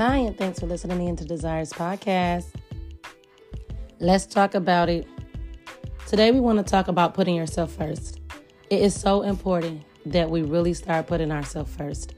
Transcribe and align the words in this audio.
Hi, 0.00 0.16
and 0.16 0.34
thanks 0.34 0.58
for 0.58 0.64
listening 0.64 1.08
in 1.08 1.16
to 1.16 1.26
Desires 1.26 1.74
Podcast. 1.74 2.46
Let's 3.98 4.24
talk 4.24 4.54
about 4.54 4.88
it. 4.88 5.06
Today, 6.06 6.30
we 6.30 6.40
want 6.40 6.56
to 6.56 6.64
talk 6.64 6.88
about 6.88 7.12
putting 7.12 7.34
yourself 7.34 7.72
first. 7.72 8.18
It 8.70 8.80
is 8.80 8.98
so 8.98 9.20
important 9.20 9.82
that 10.06 10.30
we 10.30 10.40
really 10.40 10.72
start 10.72 11.06
putting 11.06 11.30
ourselves 11.30 11.76
first. 11.76 12.14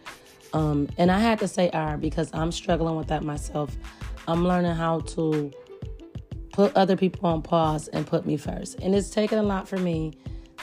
Um, 0.52 0.90
and 0.96 1.10
I 1.10 1.18
had 1.18 1.40
to 1.40 1.48
say 1.48 1.70
"our" 1.70 1.96
because 1.96 2.30
I'm 2.32 2.52
struggling 2.52 2.94
with 2.94 3.08
that 3.08 3.24
myself. 3.24 3.76
I'm 4.28 4.46
learning 4.46 4.76
how 4.76 5.00
to 5.00 5.50
put 6.52 6.76
other 6.76 6.96
people 6.96 7.28
on 7.28 7.42
pause 7.42 7.88
and 7.88 8.06
put 8.06 8.24
me 8.24 8.36
first. 8.36 8.78
And 8.78 8.94
it's 8.94 9.10
taken 9.10 9.40
a 9.40 9.42
lot 9.42 9.66
for 9.66 9.76
me. 9.76 10.12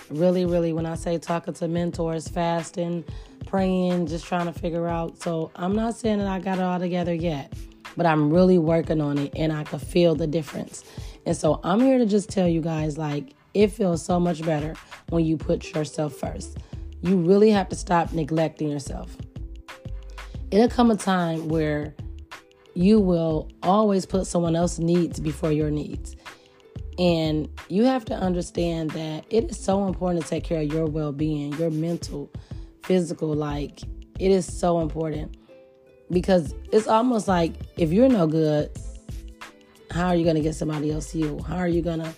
Really, 0.10 0.46
really, 0.46 0.72
when 0.72 0.86
I 0.86 0.96
say 0.96 1.18
talking 1.18 1.54
to 1.56 1.68
mentors, 1.68 2.30
fasting, 2.30 3.04
praying, 3.50 4.08
just 4.08 4.26
trying 4.26 4.46
to 4.46 4.54
figure 4.54 4.88
out. 4.88 5.22
So 5.22 5.52
I'm 5.56 5.76
not 5.76 5.96
saying 5.96 6.20
that 6.20 6.28
I 6.28 6.40
got 6.40 6.60
it 6.60 6.64
all 6.64 6.80
together 6.80 7.14
yet, 7.14 7.52
but 7.98 8.06
I'm 8.06 8.32
really 8.32 8.58
working 8.58 9.02
on 9.02 9.18
it 9.18 9.34
and 9.36 9.52
I 9.52 9.64
can 9.64 9.80
feel 9.80 10.16
the 10.16 10.28
difference. 10.28 10.84
And 11.26 11.36
so 11.36 11.60
I'm 11.64 11.80
here 11.80 11.98
to 11.98 12.06
just 12.06 12.30
tell 12.30 12.48
you 12.48 12.62
guys 12.62 12.98
like, 12.98 13.34
it 13.54 13.70
feels 13.70 14.06
so 14.06 14.20
much 14.20 14.44
better 14.44 14.76
when 15.10 15.26
you 15.26 15.36
put 15.36 15.74
yourself 15.74 16.14
first. 16.14 16.58
You 17.02 17.18
really 17.18 17.50
have 17.50 17.70
to 17.70 17.76
stop 17.76 18.14
neglecting 18.14 18.70
yourself. 18.70 19.16
It'll 20.52 20.70
come 20.70 20.92
a 20.92 20.96
time 20.96 21.48
where 21.48 21.96
you 22.76 23.00
will 23.00 23.50
always 23.64 24.06
put 24.06 24.28
someone 24.28 24.56
else's 24.56 24.80
needs 24.80 25.20
before 25.20 25.52
your 25.52 25.72
needs. 25.72 26.16
And 27.00 27.50
you 27.70 27.86
have 27.86 28.06
to 28.06 28.14
understand 28.14 28.92
that 28.92 29.26
it 29.30 29.52
is 29.52 29.60
so 29.60 29.88
important 29.88 30.24
to 30.24 30.30
take 30.30 30.44
care 30.44 30.62
of 30.62 30.72
your 30.72 30.86
well 30.86 31.12
being, 31.12 31.54
your 31.54 31.72
mental, 31.72 32.30
physical. 32.90 33.36
Like, 33.36 33.84
it 34.18 34.32
is 34.32 34.52
so 34.52 34.82
important 34.82 35.38
because 36.10 36.56
it's 36.72 36.88
almost 36.88 37.28
like 37.28 37.54
if 37.78 37.94
you're 37.94 38.10
no 38.10 38.26
good, 38.26 38.72
how 39.92 40.08
are 40.08 40.16
you 40.16 40.24
going 40.24 40.36
to 40.36 40.42
get 40.42 40.56
somebody 40.56 40.92
else 40.92 41.14
you? 41.14 41.40
How 41.48 41.58
are 41.58 41.68
you 41.68 41.84
going 41.84 42.00
to 42.00 42.14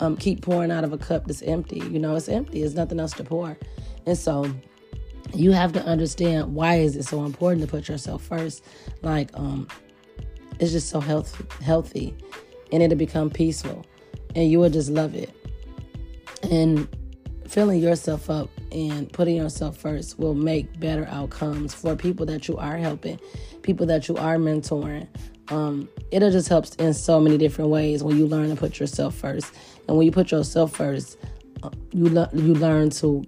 um, 0.00 0.16
keep 0.18 0.42
pouring 0.42 0.70
out 0.70 0.84
of 0.84 0.92
a 0.92 0.98
cup 0.98 1.26
that's 1.26 1.40
empty? 1.40 1.78
You 1.78 1.98
know, 1.98 2.14
it's 2.16 2.28
empty, 2.28 2.60
there's 2.60 2.74
nothing 2.74 3.00
else 3.00 3.14
to 3.14 3.24
pour. 3.24 3.56
And 4.04 4.16
so, 4.16 4.54
you 5.32 5.52
have 5.52 5.72
to 5.72 5.82
understand 5.84 6.54
why 6.54 6.76
is 6.76 6.96
it 6.96 7.04
so 7.04 7.24
important 7.24 7.62
to 7.62 7.68
put 7.68 7.88
yourself 7.88 8.22
first 8.22 8.62
like 9.02 9.30
um 9.34 9.66
it's 10.60 10.70
just 10.70 10.88
so 10.90 11.00
health, 11.00 11.34
healthy 11.60 12.14
and 12.70 12.82
it'll 12.82 12.96
become 12.96 13.30
peaceful 13.30 13.84
and 14.36 14.48
you 14.48 14.60
will 14.60 14.70
just 14.70 14.90
love 14.90 15.14
it 15.14 15.34
and 16.52 16.86
filling 17.48 17.80
yourself 17.80 18.30
up 18.30 18.48
and 18.74 19.10
putting 19.12 19.36
yourself 19.36 19.76
first 19.76 20.18
will 20.18 20.34
make 20.34 20.78
better 20.78 21.06
outcomes 21.10 21.72
for 21.72 21.96
people 21.96 22.26
that 22.26 22.48
you 22.48 22.56
are 22.58 22.76
helping 22.76 23.18
people 23.62 23.86
that 23.86 24.08
you 24.08 24.16
are 24.16 24.36
mentoring 24.36 25.08
um, 25.48 25.88
it'll 26.10 26.30
just 26.30 26.48
help 26.48 26.66
in 26.78 26.92
so 26.92 27.20
many 27.20 27.38
different 27.38 27.70
ways 27.70 28.02
when 28.02 28.18
you 28.18 28.26
learn 28.26 28.50
to 28.50 28.56
put 28.56 28.78
yourself 28.80 29.14
first 29.14 29.54
and 29.88 29.96
when 29.96 30.04
you 30.04 30.12
put 30.12 30.30
yourself 30.30 30.74
first 30.74 31.16
uh, 31.62 31.70
you, 31.92 32.08
le- 32.12 32.30
you 32.34 32.54
learn 32.54 32.90
to 32.90 33.24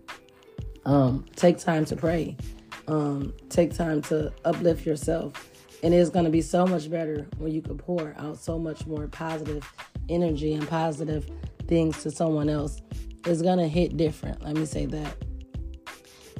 um, 0.84 1.24
take 1.36 1.58
time 1.58 1.84
to 1.84 1.96
pray 1.96 2.36
um, 2.88 3.32
take 3.48 3.74
time 3.74 4.02
to 4.02 4.32
uplift 4.44 4.84
yourself 4.84 5.50
and 5.82 5.94
it's 5.94 6.10
going 6.10 6.24
to 6.24 6.30
be 6.30 6.42
so 6.42 6.66
much 6.66 6.90
better 6.90 7.26
when 7.38 7.52
you 7.52 7.62
can 7.62 7.78
pour 7.78 8.14
out 8.18 8.38
so 8.38 8.58
much 8.58 8.86
more 8.86 9.06
positive 9.06 9.70
energy 10.08 10.54
and 10.54 10.66
positive 10.68 11.28
things 11.66 12.02
to 12.02 12.10
someone 12.10 12.48
else. 12.48 12.80
It's 13.24 13.42
going 13.42 13.58
to 13.58 13.68
hit 13.68 13.96
different. 13.96 14.42
Let 14.42 14.56
me 14.56 14.66
say 14.66 14.86
that. 14.86 15.16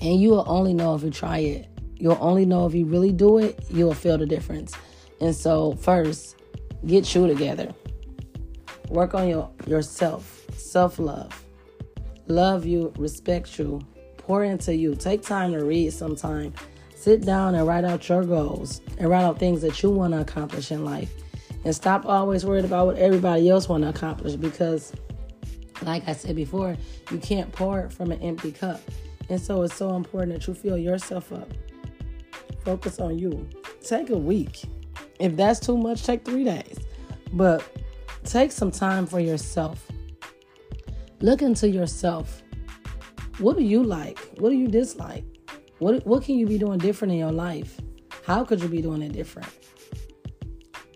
And 0.01 0.21
you 0.21 0.31
will 0.31 0.45
only 0.47 0.75
know 0.75 0.95
if 0.95 1.03
you 1.03 1.11
try 1.11 1.39
it. 1.39 1.69
You'll 1.95 2.19
only 2.21 2.45
know 2.45 2.67
if 2.67 2.75
you 2.75 2.85
really 2.85 3.13
do 3.13 3.39
it, 3.39 3.65
you'll 3.71 3.95
feel 3.95 4.19
the 4.19 4.27
difference. 4.27 4.75
And 5.21 5.35
so, 5.35 5.73
first, 5.77 6.37
get 6.85 7.15
you 7.15 7.27
together. 7.27 7.75
Work 8.91 9.15
on 9.15 9.29
your 9.29 9.51
yourself, 9.67 10.45
self-love. 10.55 11.43
Love 12.29 12.67
you, 12.67 12.93
respect 12.99 13.59
you, 13.59 13.81
pour 14.19 14.45
into 14.45 14.75
you. 14.75 14.95
Take 14.95 15.23
time 15.23 15.53
to 15.53 15.65
read 15.65 15.93
sometime 15.93 16.53
Sit 17.07 17.25
down 17.25 17.55
and 17.55 17.65
write 17.69 17.85
out 17.85 18.09
your 18.09 18.25
goals 18.25 18.81
and 18.99 19.09
write 19.09 19.23
out 19.23 19.39
things 19.39 19.63
that 19.63 19.81
you 19.81 19.91
want 19.91 20.13
to 20.13 20.21
accomplish 20.21 20.73
in 20.73 20.85
life. 20.85 21.13
And 21.65 21.73
stop 21.73 22.05
always 22.05 22.45
worried 22.45 22.65
about 22.65 22.87
what 22.87 22.97
everybody 22.97 23.49
else 23.49 23.69
want 23.69 23.85
to 23.85 23.91
accomplish 23.91 24.35
because 24.35 24.93
like 25.83 26.09
I 26.09 26.15
said 26.15 26.35
before, 26.35 26.77
you 27.13 27.19
can't 27.19 27.53
pour 27.53 27.91
from 27.91 28.11
an 28.11 28.21
empty 28.23 28.51
cup. 28.51 28.81
And 29.29 29.41
so 29.41 29.63
it's 29.63 29.75
so 29.75 29.97
important 29.97 30.35
that 30.35 30.47
you 30.47 30.55
fill 30.55 30.79
yourself 30.79 31.33
up. 31.33 31.51
Focus 32.65 33.01
on 33.01 33.19
you. 33.19 33.49
Take 33.83 34.11
a 34.11 34.19
week. 34.19 34.63
If 35.19 35.37
that's 35.37 35.61
too 35.61 35.77
much, 35.77 36.05
take 36.05 36.25
three 36.25 36.45
days. 36.45 36.79
But 37.33 37.67
take 38.25 38.53
some 38.53 38.71
time 38.71 39.07
for 39.07 39.21
yourself. 39.21 39.87
Look 41.21 41.43
into 41.43 41.69
yourself. 41.69 42.43
What 43.39 43.57
do 43.57 43.65
you 43.65 43.83
like? 43.83 44.19
What 44.39 44.51
do 44.51 44.57
you 44.57 44.69
dislike? 44.69 45.25
What 45.79 46.07
what 46.07 46.25
can 46.25 46.39
you 46.39 46.47
be 46.47 46.59
doing 46.59 46.79
different 46.79 47.13
in 47.13 47.19
your 47.19 47.33
life? 47.33 47.81
How 48.25 48.45
could 48.45 48.61
you 48.61 48.69
be 48.69 48.81
doing 48.81 49.03
it 49.03 49.13
different? 49.13 49.49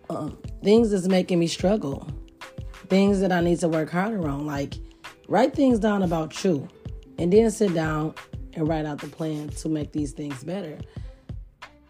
Um, 0.09 0.39
things 0.63 0.91
that's 0.91 1.07
making 1.07 1.39
me 1.39 1.47
struggle. 1.47 2.09
Things 2.89 3.21
that 3.21 3.31
I 3.31 3.41
need 3.41 3.61
to 3.61 3.69
work 3.69 3.91
harder 3.91 4.27
on. 4.29 4.47
Like 4.47 4.75
write 5.29 5.55
things 5.55 5.79
down 5.79 6.03
about 6.03 6.43
you, 6.43 6.67
and 7.21 7.31
then 7.31 7.51
sit 7.51 7.75
down 7.75 8.15
and 8.55 8.67
write 8.67 8.87
out 8.87 8.99
the 8.99 9.07
plan 9.07 9.51
to 9.51 9.69
make 9.69 9.93
these 9.93 10.13
things 10.13 10.43
better. 10.43 10.79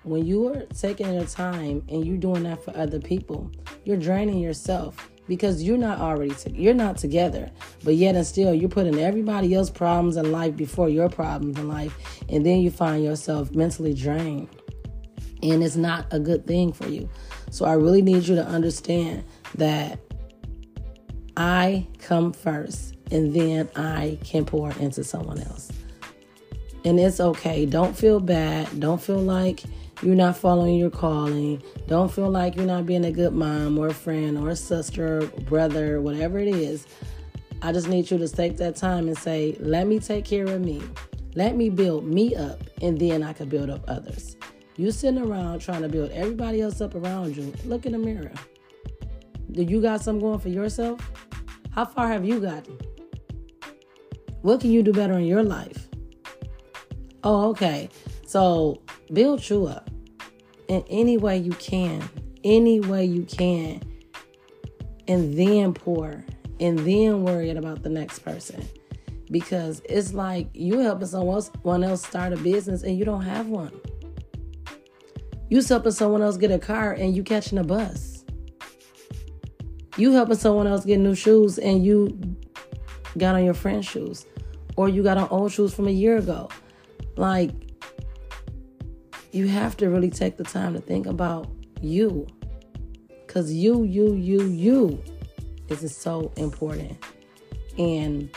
When 0.02 0.26
you 0.26 0.48
are 0.48 0.62
taking 0.66 1.14
your 1.14 1.24
time 1.24 1.84
and 1.88 2.04
you're 2.04 2.18
doing 2.18 2.42
that 2.42 2.64
for 2.64 2.76
other 2.76 2.98
people, 2.98 3.50
you're 3.84 3.96
draining 3.96 4.40
yourself 4.40 5.08
because 5.28 5.62
you're 5.62 5.78
not 5.78 6.00
already 6.00 6.34
to, 6.34 6.50
you're 6.50 6.74
not 6.74 6.96
together 6.96 7.48
but 7.84 7.94
yet 7.94 8.16
and 8.16 8.26
still 8.26 8.52
you're 8.52 8.68
putting 8.68 8.98
everybody 8.98 9.54
else's 9.54 9.70
problems 9.70 10.16
in 10.16 10.32
life 10.32 10.56
before 10.56 10.88
your 10.88 11.08
problems 11.08 11.56
in 11.56 11.68
life 11.68 11.96
and 12.28 12.44
then 12.44 12.58
you 12.58 12.68
find 12.68 13.04
yourself 13.04 13.54
mentally 13.54 13.94
drained 13.94 14.48
and 15.44 15.62
it's 15.62 15.76
not 15.76 16.04
a 16.10 16.18
good 16.18 16.44
thing 16.48 16.72
for 16.72 16.88
you 16.88 17.08
so 17.50 17.64
i 17.64 17.74
really 17.74 18.02
need 18.02 18.26
you 18.26 18.34
to 18.34 18.44
understand 18.44 19.22
that 19.54 20.00
i 21.36 21.86
come 22.00 22.32
first 22.32 22.96
and 23.10 23.34
then 23.34 23.68
i 23.76 24.18
can 24.24 24.44
pour 24.44 24.70
into 24.72 25.04
someone 25.04 25.40
else 25.42 25.70
and 26.84 26.98
it's 26.98 27.20
okay 27.20 27.66
don't 27.66 27.96
feel 27.96 28.20
bad 28.20 28.68
don't 28.80 29.02
feel 29.02 29.20
like 29.20 29.62
you're 30.02 30.14
not 30.14 30.38
following 30.38 30.76
your 30.76 30.88
calling. 30.88 31.62
Don't 31.86 32.10
feel 32.10 32.30
like 32.30 32.56
you're 32.56 32.64
not 32.64 32.86
being 32.86 33.04
a 33.04 33.12
good 33.12 33.34
mom 33.34 33.78
or 33.78 33.88
a 33.88 33.94
friend 33.94 34.38
or 34.38 34.48
a 34.48 34.56
sister, 34.56 35.18
or 35.18 35.26
brother, 35.42 36.00
whatever 36.00 36.38
it 36.38 36.48
is. 36.48 36.86
I 37.60 37.72
just 37.72 37.86
need 37.86 38.10
you 38.10 38.16
to 38.16 38.28
take 38.28 38.56
that 38.56 38.76
time 38.76 39.08
and 39.08 39.18
say, 39.18 39.56
let 39.60 39.86
me 39.86 39.98
take 39.98 40.24
care 40.24 40.46
of 40.46 40.62
me. 40.62 40.80
Let 41.34 41.54
me 41.54 41.68
build 41.68 42.06
me 42.06 42.34
up, 42.34 42.62
and 42.80 42.98
then 42.98 43.22
I 43.22 43.34
can 43.34 43.50
build 43.50 43.68
up 43.68 43.84
others. 43.88 44.36
You 44.76 44.90
sitting 44.90 45.20
around 45.20 45.60
trying 45.60 45.82
to 45.82 45.88
build 45.88 46.10
everybody 46.12 46.62
else 46.62 46.80
up 46.80 46.94
around 46.94 47.36
you. 47.36 47.52
Look 47.66 47.84
in 47.84 47.92
the 47.92 47.98
mirror. 47.98 48.32
Do 49.52 49.62
you 49.62 49.82
got 49.82 50.00
something 50.00 50.22
going 50.22 50.38
for 50.38 50.48
yourself? 50.48 50.98
How 51.72 51.84
far 51.84 52.08
have 52.08 52.24
you 52.24 52.40
gotten? 52.40 52.78
What 54.42 54.60
can 54.60 54.70
you 54.70 54.82
do 54.82 54.92
better 54.92 55.14
in 55.14 55.26
your 55.26 55.42
life? 55.42 55.88
Oh, 57.22 57.50
okay. 57.50 57.90
So 58.26 58.80
build 59.12 59.48
you 59.48 59.66
up 59.66 59.90
in 60.68 60.82
any 60.88 61.16
way 61.16 61.36
you 61.36 61.52
can, 61.52 62.08
any 62.44 62.80
way 62.80 63.04
you 63.04 63.24
can, 63.24 63.82
and 65.08 65.34
then 65.34 65.74
pour, 65.74 66.24
and 66.60 66.78
then 66.78 67.24
worry 67.24 67.50
about 67.50 67.82
the 67.82 67.88
next 67.88 68.20
person. 68.20 68.66
Because 69.30 69.82
it's 69.84 70.14
like 70.14 70.48
you 70.54 70.78
helping 70.78 71.06
someone 71.06 71.84
else, 71.84 72.06
start 72.06 72.32
a 72.32 72.36
business 72.36 72.82
and 72.82 72.98
you 72.98 73.04
don't 73.04 73.22
have 73.22 73.48
one. 73.48 73.72
You 75.48 75.60
helping 75.62 75.92
someone 75.92 76.22
else 76.22 76.36
get 76.36 76.50
a 76.50 76.58
car 76.58 76.92
and 76.92 77.14
you 77.14 77.22
catching 77.22 77.58
a 77.58 77.64
bus. 77.64 78.24
You 79.96 80.12
helping 80.12 80.36
someone 80.36 80.66
else 80.66 80.84
get 80.84 80.98
new 80.98 81.14
shoes 81.14 81.58
and 81.58 81.84
you 81.84 82.29
got 83.18 83.34
on 83.34 83.44
your 83.44 83.54
friend's 83.54 83.86
shoes. 83.86 84.26
Or 84.76 84.88
you 84.88 85.02
got 85.02 85.18
on 85.18 85.28
old 85.28 85.52
shoes 85.52 85.74
from 85.74 85.88
a 85.88 85.92
year 85.92 86.16
ago. 86.16 86.48
Like 87.16 87.50
you 89.32 89.46
have 89.48 89.76
to 89.78 89.88
really 89.88 90.10
take 90.10 90.36
the 90.36 90.44
time 90.44 90.74
to 90.74 90.80
think 90.80 91.06
about 91.06 91.50
you. 91.80 92.26
Because 93.26 93.52
you, 93.52 93.84
you, 93.84 94.14
you, 94.14 94.42
you 94.42 95.02
is 95.70 95.96
so 95.96 96.32
important. 96.36 96.98
And 97.78 98.28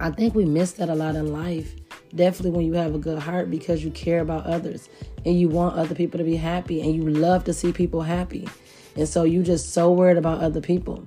I 0.00 0.10
think 0.10 0.34
we 0.34 0.44
miss 0.44 0.72
that 0.72 0.88
a 0.88 0.94
lot 0.94 1.14
in 1.14 1.32
life. 1.32 1.74
Definitely 2.14 2.52
when 2.52 2.66
you 2.66 2.74
have 2.74 2.94
a 2.94 2.98
good 2.98 3.18
heart 3.18 3.50
because 3.50 3.84
you 3.84 3.90
care 3.90 4.20
about 4.20 4.46
others 4.46 4.88
and 5.26 5.38
you 5.38 5.48
want 5.48 5.76
other 5.76 5.94
people 5.94 6.18
to 6.18 6.24
be 6.24 6.36
happy 6.36 6.80
and 6.80 6.94
you 6.94 7.02
love 7.02 7.44
to 7.44 7.52
see 7.52 7.72
people 7.72 8.02
happy. 8.02 8.48
And 8.96 9.08
so 9.08 9.24
you 9.24 9.42
just 9.42 9.72
so 9.72 9.92
worried 9.92 10.16
about 10.16 10.40
other 10.40 10.60
people. 10.60 11.06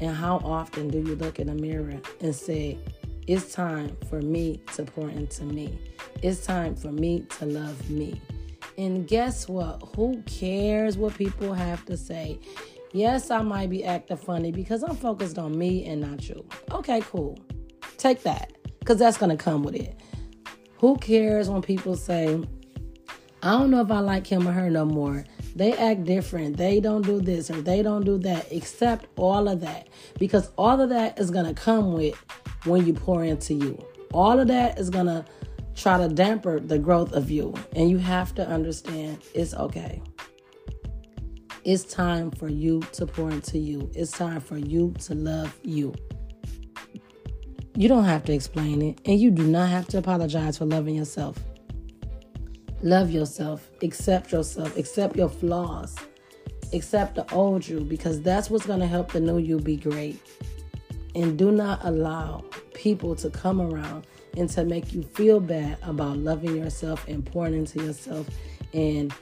And 0.00 0.14
how 0.14 0.36
often 0.44 0.88
do 0.88 0.98
you 0.98 1.16
look 1.16 1.38
in 1.38 1.46
the 1.46 1.54
mirror 1.54 2.00
and 2.20 2.34
say, 2.34 2.78
it's 3.26 3.52
time 3.52 3.96
for 4.08 4.20
me 4.20 4.60
to 4.74 4.84
pour 4.84 5.08
into 5.08 5.44
me. 5.44 5.78
It's 6.22 6.44
time 6.44 6.76
for 6.76 6.92
me 6.92 7.26
to 7.38 7.46
love 7.46 7.90
me. 7.90 8.20
And 8.78 9.08
guess 9.08 9.48
what? 9.48 9.82
Who 9.96 10.22
cares 10.26 10.96
what 10.96 11.14
people 11.14 11.52
have 11.52 11.84
to 11.86 11.96
say? 11.96 12.38
Yes, 12.92 13.30
I 13.30 13.42
might 13.42 13.68
be 13.68 13.84
acting 13.84 14.16
funny 14.16 14.52
because 14.52 14.82
I'm 14.82 14.96
focused 14.96 15.38
on 15.38 15.58
me 15.58 15.86
and 15.86 16.00
not 16.00 16.28
you. 16.28 16.46
Okay, 16.70 17.00
cool. 17.00 17.38
Take 17.96 18.22
that 18.22 18.52
because 18.78 18.98
that's 18.98 19.18
going 19.18 19.36
to 19.36 19.42
come 19.42 19.62
with 19.62 19.74
it. 19.74 19.98
Who 20.78 20.96
cares 20.96 21.48
when 21.48 21.62
people 21.62 21.96
say, 21.96 22.40
I 23.42 23.50
don't 23.52 23.70
know 23.70 23.80
if 23.80 23.90
I 23.90 24.00
like 24.00 24.26
him 24.26 24.46
or 24.46 24.52
her 24.52 24.70
no 24.70 24.84
more. 24.84 25.24
They 25.56 25.72
act 25.72 26.04
different. 26.04 26.58
They 26.58 26.80
don't 26.80 27.00
do 27.00 27.18
this 27.18 27.50
or 27.50 27.62
they 27.62 27.82
don't 27.82 28.04
do 28.04 28.18
that. 28.18 28.52
Accept 28.52 29.06
all 29.16 29.48
of 29.48 29.62
that 29.62 29.88
because 30.18 30.50
all 30.58 30.82
of 30.82 30.90
that 30.90 31.18
is 31.18 31.30
going 31.30 31.46
to 31.46 31.54
come 31.54 31.94
with 31.94 32.14
when 32.64 32.86
you 32.86 32.92
pour 32.92 33.24
into 33.24 33.54
you. 33.54 33.82
All 34.12 34.38
of 34.38 34.48
that 34.48 34.78
is 34.78 34.90
going 34.90 35.06
to 35.06 35.24
try 35.74 35.96
to 35.96 36.08
damper 36.12 36.60
the 36.60 36.78
growth 36.78 37.12
of 37.12 37.30
you. 37.30 37.54
And 37.74 37.88
you 37.88 37.96
have 37.96 38.34
to 38.34 38.46
understand 38.46 39.22
it's 39.34 39.54
okay. 39.54 40.02
It's 41.64 41.84
time 41.84 42.30
for 42.30 42.48
you 42.48 42.82
to 42.92 43.06
pour 43.06 43.30
into 43.30 43.58
you. 43.58 43.90
It's 43.94 44.12
time 44.12 44.40
for 44.40 44.58
you 44.58 44.94
to 45.00 45.14
love 45.14 45.58
you. 45.62 45.94
You 47.74 47.88
don't 47.88 48.04
have 48.04 48.24
to 48.24 48.32
explain 48.32 48.80
it, 48.82 49.00
and 49.04 49.18
you 49.18 49.30
do 49.30 49.46
not 49.46 49.68
have 49.68 49.86
to 49.88 49.98
apologize 49.98 50.58
for 50.58 50.64
loving 50.64 50.94
yourself. 50.94 51.38
Love 52.86 53.10
yourself, 53.10 53.68
accept 53.82 54.30
yourself, 54.30 54.76
accept 54.76 55.16
your 55.16 55.28
flaws, 55.28 55.96
accept 56.72 57.16
the 57.16 57.34
old 57.34 57.66
you, 57.66 57.80
because 57.80 58.22
that's 58.22 58.48
what's 58.48 58.64
going 58.64 58.78
to 58.78 58.86
help 58.86 59.10
the 59.10 59.18
new 59.18 59.38
you 59.38 59.58
be 59.58 59.74
great. 59.74 60.20
And 61.16 61.36
do 61.36 61.50
not 61.50 61.80
allow 61.82 62.44
people 62.74 63.16
to 63.16 63.28
come 63.28 63.60
around 63.60 64.06
and 64.36 64.48
to 64.50 64.64
make 64.64 64.92
you 64.92 65.02
feel 65.02 65.40
bad 65.40 65.78
about 65.82 66.18
loving 66.18 66.54
yourself 66.54 67.08
and 67.08 67.26
pouring 67.26 67.54
into 67.54 67.82
yourself 67.82 68.28
and 68.72 69.12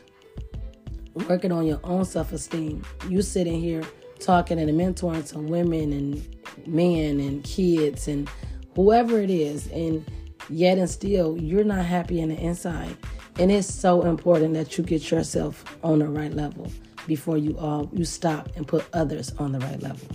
working 1.26 1.50
on 1.50 1.66
your 1.66 1.80
own 1.84 2.04
self 2.04 2.34
esteem. 2.34 2.84
You 3.08 3.22
sitting 3.22 3.62
here 3.62 3.82
talking 4.20 4.58
and 4.58 4.68
mentoring 4.78 5.26
to 5.30 5.38
women 5.38 5.90
and 5.94 6.66
men 6.66 7.18
and 7.18 7.42
kids 7.44 8.08
and 8.08 8.28
whoever 8.76 9.20
it 9.20 9.30
is, 9.30 9.68
and 9.68 10.04
yet 10.50 10.76
and 10.76 10.90
still 10.90 11.38
you're 11.38 11.64
not 11.64 11.86
happy 11.86 12.20
in 12.20 12.28
the 12.28 12.36
inside. 12.36 12.94
And 13.38 13.50
it's 13.50 13.72
so 13.72 14.02
important 14.02 14.54
that 14.54 14.78
you 14.78 14.84
get 14.84 15.10
yourself 15.10 15.64
on 15.82 15.98
the 15.98 16.08
right 16.08 16.32
level 16.32 16.70
before 17.06 17.36
you 17.36 17.58
all 17.58 17.90
you 17.92 18.04
stop 18.04 18.48
and 18.56 18.66
put 18.66 18.86
others 18.92 19.32
on 19.38 19.52
the 19.52 19.58
right 19.60 19.82
level. 19.82 20.08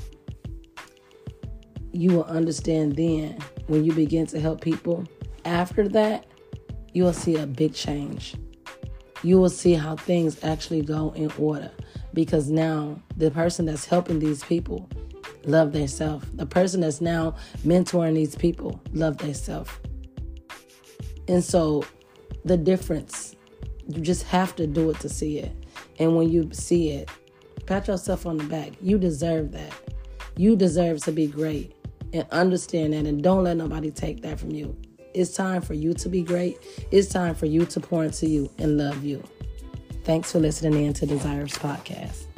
You 1.92 2.12
will 2.12 2.24
understand 2.26 2.96
then 2.96 3.38
when 3.68 3.84
you 3.84 3.94
begin 3.94 4.26
to 4.28 4.40
help 4.40 4.62
people. 4.62 5.06
After 5.46 5.88
that, 5.90 6.26
you 6.94 7.04
will 7.04 7.14
see 7.14 7.36
a 7.36 7.46
big 7.46 7.74
change 7.74 8.36
you 9.24 9.38
will 9.38 9.50
see 9.50 9.74
how 9.74 9.96
things 9.96 10.42
actually 10.44 10.82
go 10.82 11.12
in 11.16 11.32
order 11.38 11.72
because 12.14 12.50
now 12.50 13.02
the 13.18 13.32
person 13.32 13.66
that's 13.66 13.86
helping 13.86 14.20
these 14.20 14.44
people 14.44 14.90
love 15.46 15.74
themselves. 15.74 16.26
The 16.34 16.46
person 16.46 16.82
that's 16.82 17.02
now 17.02 17.36
mentoring 17.66 18.16
these 18.16 18.36
people 18.36 18.82
love 18.94 19.18
themselves. 19.18 19.72
And 21.28 21.44
so 21.44 21.84
the 22.46 22.58
difference, 22.58 23.36
you 23.88 24.02
just 24.02 24.24
have 24.24 24.56
to 24.58 24.68
do 24.68 24.90
it 24.90 25.00
to 25.00 25.10
see 25.10 25.40
it. 25.40 25.52
And 26.00 26.16
when 26.16 26.30
you 26.30 26.50
see 26.52 26.92
it, 26.92 27.10
pat 27.66 27.88
yourself 27.88 28.26
on 28.26 28.38
the 28.38 28.44
back. 28.46 28.74
You 28.82 28.98
deserve 28.98 29.52
that. 29.52 29.74
You 30.38 30.56
deserve 30.56 31.00
to 31.04 31.12
be 31.12 31.28
great 31.28 31.76
and 32.14 32.26
understand 32.32 32.94
that 32.94 33.06
and 33.06 33.22
don't 33.22 33.44
let 33.44 33.58
nobody 33.58 33.92
take 33.92 34.22
that 34.22 34.40
from 34.40 34.52
you. 34.52 34.76
It's 35.14 35.34
time 35.34 35.62
for 35.62 35.74
you 35.74 35.94
to 35.96 36.10
be 36.10 36.22
great. 36.22 36.58
It's 36.92 37.10
time 37.10 37.36
for 37.36 37.46
you 37.46 37.66
to 37.66 37.80
pour 37.80 38.06
into 38.06 38.28
you 38.28 38.50
and 38.58 38.78
love 38.78 39.04
you. 39.04 39.24
Thanks 40.04 40.32
for 40.32 40.40
listening 40.40 40.86
in 40.86 40.94
to 40.94 41.06
Desires 41.06 41.54
Podcast. 41.54 42.29